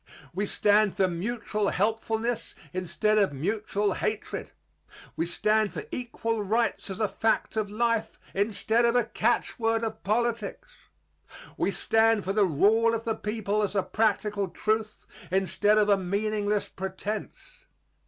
[0.33, 4.49] We stand for mutual helpfulness instead of mutual hatred.
[5.15, 9.83] We stand for equal rights as a fact of life instead of a catch word
[9.83, 10.75] of politics.
[11.55, 15.97] We stand for the rule of the people as a practical truth instead of a
[15.99, 17.65] meaningless pretense.